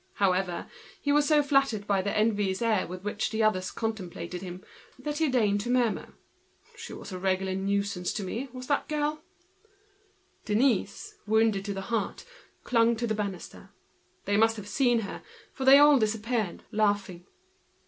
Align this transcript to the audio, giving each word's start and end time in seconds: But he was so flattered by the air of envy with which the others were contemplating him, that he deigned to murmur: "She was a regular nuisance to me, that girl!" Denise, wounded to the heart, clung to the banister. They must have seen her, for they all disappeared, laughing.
But 0.17 0.65
he 0.99 1.11
was 1.11 1.27
so 1.27 1.43
flattered 1.43 1.85
by 1.85 2.01
the 2.01 2.09
air 2.09 2.25
of 2.27 2.39
envy 2.39 2.85
with 2.89 3.03
which 3.03 3.29
the 3.29 3.43
others 3.43 3.71
were 3.75 3.79
contemplating 3.79 4.39
him, 4.41 4.65
that 4.97 5.19
he 5.19 5.29
deigned 5.29 5.61
to 5.61 5.69
murmur: 5.69 6.15
"She 6.75 6.91
was 6.93 7.11
a 7.11 7.19
regular 7.19 7.53
nuisance 7.53 8.11
to 8.13 8.23
me, 8.23 8.49
that 8.51 8.87
girl!" 8.87 9.21
Denise, 10.43 11.13
wounded 11.27 11.65
to 11.65 11.75
the 11.75 11.81
heart, 11.93 12.25
clung 12.63 12.95
to 12.95 13.05
the 13.05 13.13
banister. 13.13 13.69
They 14.25 14.37
must 14.37 14.55
have 14.57 14.67
seen 14.67 15.01
her, 15.01 15.21
for 15.53 15.65
they 15.65 15.77
all 15.77 15.99
disappeared, 15.99 16.63
laughing. 16.71 17.27